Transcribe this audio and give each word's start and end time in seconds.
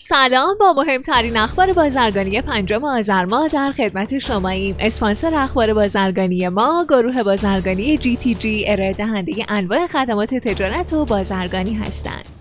سلام 0.00 0.56
با 0.60 0.72
مهمترین 0.72 1.36
اخبار 1.36 1.72
بازرگانی 1.72 2.42
پنجم 2.42 2.84
آذر 2.84 3.24
ماه 3.24 3.48
در 3.48 3.72
خدمت 3.72 4.18
شماییم. 4.18 4.76
اسپانسر 4.80 5.34
اخبار 5.34 5.74
بازرگانی 5.74 6.48
ما 6.48 6.86
گروه 6.88 7.22
بازرگانی 7.22 7.98
جی 7.98 8.16
تی 8.16 8.34
جی 8.34 8.64
ارائه 8.68 8.92
دهنده 8.92 9.32
انواع 9.48 9.86
خدمات 9.86 10.34
تجارت 10.34 10.92
و 10.92 11.04
بازرگانی 11.04 11.74
هستند. 11.74 12.37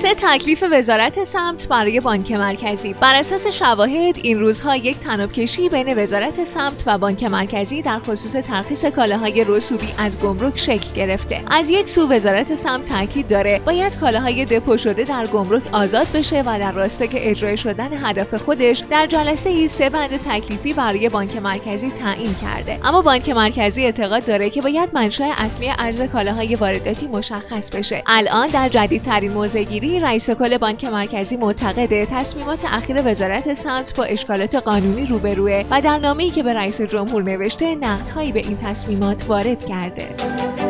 سه 0.00 0.14
تکلیف 0.14 0.64
وزارت 0.72 1.24
سمت 1.24 1.68
برای 1.68 2.00
بانک 2.00 2.32
مرکزی. 2.32 2.94
بر 2.94 3.14
اساس 3.14 3.46
شواهد 3.46 4.16
این 4.22 4.40
روزها 4.40 4.76
یک 4.76 4.98
تنابکشی 4.98 5.68
بین 5.68 5.98
وزارت 5.98 6.44
سمت 6.44 6.82
و 6.86 6.98
بانک 6.98 7.24
مرکزی 7.24 7.82
در 7.82 7.98
خصوص 7.98 8.32
ترخیص 8.32 8.84
کالاهای 8.84 9.44
رسوبی 9.48 9.88
از 9.98 10.20
گمرک 10.20 10.58
شکل 10.58 10.92
گرفته. 10.94 11.42
از 11.50 11.70
یک 11.70 11.88
سو 11.88 12.08
وزارت 12.12 12.54
سمت 12.54 12.88
تاکید 12.88 13.28
داره 13.28 13.60
باید 13.66 13.98
کالاهای 13.98 14.44
دپو 14.44 14.76
شده 14.76 15.04
در 15.04 15.26
گمرک 15.26 15.62
آزاد 15.72 16.06
بشه 16.14 16.40
و 16.40 16.58
در 16.58 16.72
راستای 16.72 17.08
اجرای 17.12 17.56
شدن 17.56 18.06
هدف 18.06 18.34
خودش 18.34 18.82
در 18.90 19.06
جلسه 19.06 19.50
ای 19.50 19.68
سه 19.68 19.90
بند 19.90 20.10
تکلیفی 20.10 20.72
برای 20.72 21.08
بانک 21.08 21.36
مرکزی 21.36 21.90
تعیین 21.90 22.34
کرده. 22.34 22.78
اما 22.84 23.02
بانک 23.02 23.28
مرکزی 23.28 23.84
اعتقاد 23.84 24.24
داره 24.24 24.50
که 24.50 24.62
باید 24.62 24.88
منشأ 24.92 25.32
اصلی 25.38 25.70
ارز 25.78 26.02
کالاهای 26.02 26.54
وارداتی 26.54 27.06
مشخص 27.06 27.70
بشه. 27.70 28.02
الان 28.06 28.46
در 28.46 28.68
جدیدترین 28.68 29.32
موضعگیری 29.32 29.89
رئیس 29.98 30.30
کل 30.30 30.58
بانک 30.58 30.84
مرکزی 30.84 31.36
معتقده 31.36 32.06
تصمیمات 32.06 32.64
اخیر 32.64 33.02
وزارت 33.04 33.52
سمت 33.52 33.96
با 33.96 34.04
اشکالات 34.04 34.54
قانونی 34.54 35.06
روبروه 35.06 35.64
و 35.70 35.80
در 35.80 35.98
نامه‌ای 35.98 36.30
که 36.30 36.42
به 36.42 36.54
رئیس 36.54 36.80
جمهور 36.80 37.22
نوشته 37.22 37.74
نقدهایی 37.74 38.32
به 38.32 38.40
این 38.40 38.56
تصمیمات 38.56 39.24
وارد 39.28 39.64
کرده. 39.64 40.69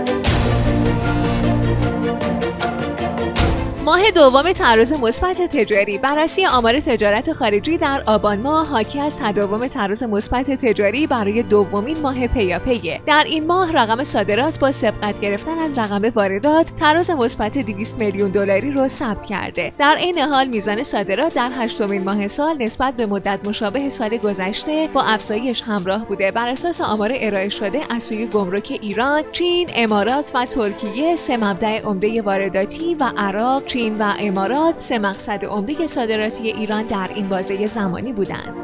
ماه 3.84 4.11
دوم 4.11 4.53
تعرض 4.53 4.92
مثبت 4.92 5.42
تجاری. 5.42 5.98
بررسی 5.98 6.47
آمار 6.47 6.81
تجارت 6.81 7.33
خارجی 7.33 7.78
در 7.78 8.03
آبان 8.06 8.39
ماه 8.39 8.67
حاکی 8.67 9.00
از 9.00 9.19
تداوم 9.19 9.67
تعرض 9.67 10.03
مثبت 10.03 10.50
تجاری 10.50 11.06
برای 11.06 11.42
دومین 11.42 12.00
ماه 12.00 12.27
پیاپیه. 12.27 13.00
در 13.06 13.25
این 13.25 13.47
ماه 13.47 13.72
رقم 13.72 14.05
صادرات 14.05 14.59
با 14.59 14.72
سبقت 14.72 15.20
گرفتن 15.20 15.59
از 15.59 15.78
رقم 15.78 16.12
واردات 16.14 16.72
تعرض 16.77 17.11
مثبت 17.11 17.59
200 17.59 17.98
میلیون 17.98 18.31
دلاری 18.31 18.72
را 18.72 18.89
ثبت 18.89 19.27
کرده. 19.27 19.72
در 19.78 19.97
این 20.00 20.19
حال 20.19 20.48
میزان 20.48 20.83
صادرات 20.83 21.34
در 21.34 21.50
هشتمین 21.55 22.05
ماه 22.05 22.27
سال 22.27 22.62
نسبت 22.62 22.94
به 22.94 23.06
مدت 23.06 23.41
مشابه 23.44 23.89
سال 23.89 24.17
گذشته 24.17 24.89
با 24.92 25.03
افزایش 25.03 25.62
همراه 25.62 26.06
بوده. 26.06 26.31
بر 26.31 26.48
اساس 26.48 26.81
آمار 26.81 27.12
ارائه 27.15 27.48
شده 27.48 27.81
از 27.91 28.03
سوی 28.03 28.27
گمرک 28.27 28.78
ایران 28.83 29.22
چین 29.33 29.70
امارات 29.75 30.31
و 30.34 30.47
ترکیه 30.47 31.17
سه 31.17 31.37
مبدع 31.37 31.81
عمده 31.81 32.22
وارداتی 32.22 32.94
و 32.94 33.12
عراق 33.17 33.69
چین 33.72 33.98
و 33.98 34.14
امارات 34.18 34.78
سه 34.78 34.98
مقصد 34.98 35.44
عمده 35.44 35.86
صادراتی 35.86 36.48
ایران 36.52 36.86
در 36.86 37.10
این 37.14 37.28
بازه 37.28 37.66
زمانی 37.66 38.12
بودند. 38.12 38.54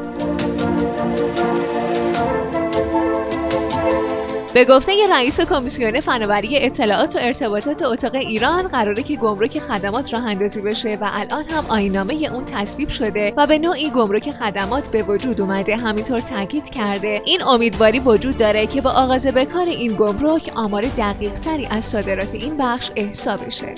به 4.54 4.64
گفته 4.64 4.92
رئیس 5.10 5.40
کمیسیون 5.40 6.00
فناوری 6.00 6.58
اطلاعات 6.58 7.16
و 7.16 7.18
ارتباطات 7.22 7.82
اتاق 7.82 8.14
ایران 8.14 8.68
قراره 8.68 9.02
که 9.02 9.16
گمرک 9.16 9.58
خدمات 9.58 10.14
راه 10.14 10.26
اندازی 10.26 10.60
بشه 10.60 10.98
و 11.00 11.10
الان 11.12 11.44
هم 11.50 11.64
آینامه 11.68 12.14
اون 12.14 12.44
تصویب 12.44 12.88
شده 12.88 13.34
و 13.36 13.46
به 13.46 13.58
نوعی 13.58 13.90
گمرک 13.90 14.30
خدمات 14.30 14.88
به 14.88 15.02
وجود 15.02 15.40
اومده 15.40 15.76
همینطور 15.76 16.20
تاکید 16.20 16.70
کرده 16.70 17.22
این 17.24 17.42
امیدواری 17.42 18.00
وجود 18.00 18.36
داره 18.36 18.66
که 18.66 18.80
با 18.80 18.90
آغاز 18.90 19.26
به 19.26 19.44
کار 19.44 19.66
این 19.66 19.96
گمرک 19.96 20.52
آمار 20.54 20.82
دقیق 20.82 21.34
تری 21.34 21.66
از 21.66 21.84
صادرات 21.84 22.34
این 22.34 22.56
بخش 22.56 22.90
احسا 22.96 23.36
بشه 23.36 23.74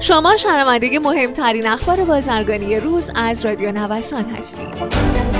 شما 0.00 0.36
شنونده 0.36 0.98
مهمترین 0.98 1.66
اخبار 1.66 2.04
بازرگانی 2.04 2.80
روز 2.80 3.10
از 3.14 3.44
رادیو 3.44 3.72
نوسان 3.72 4.24
هستید. 4.24 5.37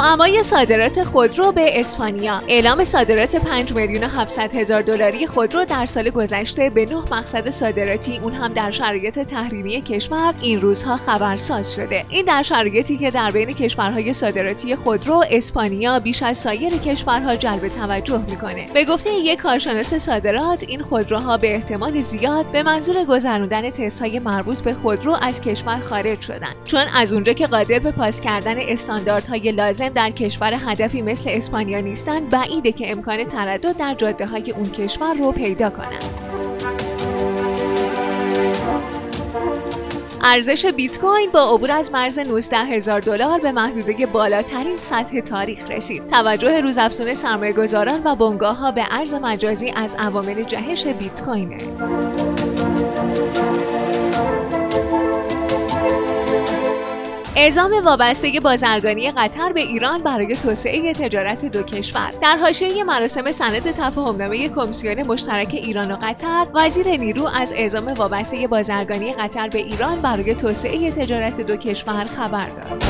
معمای 0.00 0.42
صادرات 0.42 1.04
خودرو 1.04 1.52
به 1.52 1.80
اسپانیا. 1.80 2.42
اعلام 2.48 2.84
صادرات 2.84 3.36
5 3.36 3.72
میلیون 3.72 4.04
700 4.04 4.54
هزار 4.54 4.82
دلاری 4.82 5.26
خودرو 5.26 5.64
در 5.64 5.86
سال 5.86 6.10
گذشته 6.10 6.70
به 6.70 6.86
نه 6.86 6.96
مقصد 6.96 7.50
صادراتی 7.50 8.18
اون 8.18 8.34
هم 8.34 8.52
در 8.52 8.70
شرایط 8.70 9.18
تحریمی 9.18 9.82
کشور 9.82 10.34
این 10.42 10.60
روزها 10.60 10.96
خبرساز 10.96 11.74
شده. 11.74 12.04
این 12.08 12.24
در 12.24 12.42
شرایطی 12.42 12.98
که 12.98 13.10
در 13.10 13.30
بین 13.30 13.52
کشورهای 13.52 14.12
صادراتی 14.12 14.76
خودرو 14.76 15.24
اسپانیا 15.30 16.00
بیش 16.00 16.22
از 16.22 16.38
سایر 16.38 16.76
کشورها 16.76 17.36
جلب 17.36 17.68
توجه 17.68 18.24
می‌کنه. 18.30 18.68
به 18.74 18.84
گفته 18.84 19.10
یک 19.12 19.38
کارشناس 19.38 19.94
صادرات 19.94 20.64
این 20.68 20.82
خودروها 20.82 21.36
به 21.36 21.54
احتمال 21.54 22.00
زیاد 22.00 22.46
به 22.52 22.62
منظور 22.62 23.04
گذراندن 23.04 23.70
تستهای 23.70 24.18
مربوط 24.18 24.60
به 24.60 24.74
خودرو 24.74 25.16
از 25.22 25.40
کشور 25.40 25.80
خارج 25.80 26.20
شدن. 26.20 26.54
چون 26.64 26.84
از 26.94 27.12
اونجا 27.12 27.32
که 27.32 27.46
قادر 27.46 27.78
به 27.78 27.90
پاس 27.90 28.20
کردن 28.20 28.56
استانداردهای 28.58 29.52
لازم 29.52 29.89
در 29.94 30.10
کشور 30.10 30.54
هدفی 30.66 31.02
مثل 31.02 31.30
اسپانیا 31.32 31.80
نیستند 31.80 32.30
بعیده 32.30 32.72
که 32.72 32.92
امکان 32.92 33.24
تردد 33.24 33.76
در 33.76 33.94
جاده 33.94 34.26
های 34.26 34.50
اون 34.50 34.70
کشور 34.70 35.14
رو 35.14 35.32
پیدا 35.32 35.70
کنند. 35.70 36.30
ارزش 40.22 40.66
بیت 40.66 40.98
کوین 40.98 41.30
با 41.30 41.54
عبور 41.54 41.72
از 41.72 41.92
مرز 41.92 42.18
19 42.18 42.56
هزار 42.56 43.00
دلار 43.00 43.38
به 43.38 43.52
محدوده 43.52 44.06
بالاترین 44.06 44.78
سطح 44.78 45.20
تاریخ 45.20 45.70
رسید. 45.70 46.06
توجه 46.06 46.60
روزافزون 46.60 47.14
سرمایه‌گذاران 47.14 48.02
و 48.04 48.14
بنگاه 48.14 48.56
ها 48.56 48.70
به 48.70 48.84
ارز 48.90 49.14
مجازی 49.14 49.72
از 49.76 49.96
عوامل 49.98 50.42
جهش 50.42 50.86
بیت 50.86 51.22
کوینه. 51.22 51.58
اعزام 57.42 57.72
وابستگی 57.84 58.40
بازرگانی 58.40 59.10
قطر 59.10 59.52
به 59.52 59.60
ایران 59.60 60.02
برای 60.02 60.36
توسعه 60.36 60.92
تجارت 60.92 61.44
دو 61.44 61.62
کشور. 61.62 62.10
در 62.22 62.36
حاشیه 62.36 62.84
مراسم 62.84 63.32
سند 63.32 63.70
تفاهمنامه 63.70 64.48
کمیسیون 64.48 65.02
مشترک 65.02 65.50
ایران 65.54 65.92
و 65.92 65.96
قطر 66.02 66.46
وزیر 66.54 66.96
نیرو 66.96 67.26
از 67.26 67.52
اعزام 67.52 67.88
وابستگی 67.88 68.46
بازرگانی 68.46 69.12
قطر 69.12 69.48
به 69.48 69.58
ایران 69.58 70.00
برای 70.00 70.34
توسعه 70.34 70.90
تجارت 70.90 71.40
دو 71.40 71.56
کشور 71.56 72.04
خبر 72.04 72.48
داد. 72.48 72.84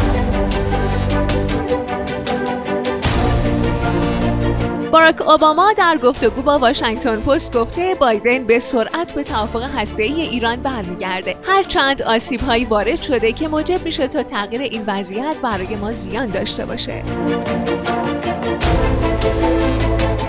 باراک 4.92 5.28
اوباما 5.28 5.72
در 5.72 5.98
گفتگو 6.02 6.42
با 6.42 6.58
واشنگتن 6.58 7.20
پست 7.20 7.56
گفته 7.56 7.96
بایدن 8.00 8.44
به 8.44 8.58
سرعت 8.58 9.14
به 9.14 9.24
توافق 9.24 9.62
هسته‌ای 9.62 10.22
ایران 10.22 10.56
برمیگرده. 10.56 11.36
هرچند 11.46 12.02
آسیب‌هایی 12.02 12.64
وارد 12.64 13.02
شده 13.02 13.32
که 13.32 13.48
موجب 13.48 13.84
میشه 13.84 14.08
تا 14.08 14.22
تغییر 14.22 14.62
این 14.62 14.84
وضعیت 14.86 15.36
برای 15.42 15.76
ما 15.76 15.92
زیان 15.92 16.26
داشته 16.26 16.66
باشه. 16.66 17.02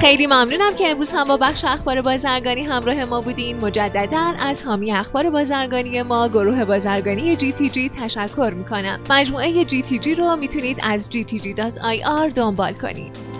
خیلی 0.01 0.27
ممنونم 0.27 0.75
که 0.75 0.87
امروز 0.87 1.13
هم 1.13 1.23
با 1.23 1.37
بخش 1.37 1.65
اخبار 1.65 2.01
بازرگانی 2.01 2.63
همراه 2.63 3.05
ما 3.05 3.21
بودین. 3.21 3.57
مجددا 3.57 4.33
از 4.39 4.63
حامی 4.63 4.91
اخبار 4.91 5.29
بازرگانی 5.29 6.01
ما 6.01 6.27
گروه 6.27 6.65
بازرگانی 6.65 7.35
جی 7.35 7.51
تی 7.51 7.69
جی 7.69 7.91
تشکر 8.01 8.53
می‌کنم. 8.55 8.99
مجموعه 9.09 9.65
جی 9.65 9.81
تی 9.81 9.99
جی 9.99 10.15
رو 10.15 10.35
می‌تونید 10.35 10.79
از 10.83 11.09
gtg.ir 11.11 12.33
دنبال 12.35 12.73
کنید. 12.73 13.30